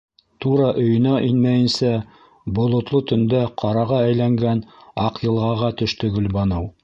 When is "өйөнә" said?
0.83-1.11